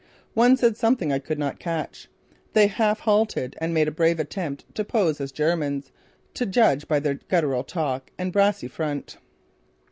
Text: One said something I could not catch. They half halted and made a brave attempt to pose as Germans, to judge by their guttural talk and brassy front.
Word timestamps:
One 0.33 0.57
said 0.57 0.77
something 0.77 1.13
I 1.13 1.19
could 1.19 1.37
not 1.37 1.59
catch. 1.59 2.07
They 2.53 2.65
half 2.65 3.01
halted 3.01 3.55
and 3.61 3.71
made 3.71 3.87
a 3.87 3.91
brave 3.91 4.19
attempt 4.19 4.65
to 4.73 4.83
pose 4.83 5.21
as 5.21 5.31
Germans, 5.31 5.91
to 6.33 6.47
judge 6.47 6.87
by 6.87 6.99
their 6.99 7.19
guttural 7.29 7.63
talk 7.63 8.09
and 8.17 8.33
brassy 8.33 8.67
front. 8.67 9.17